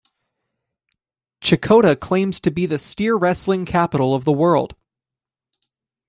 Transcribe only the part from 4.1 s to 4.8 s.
of the world.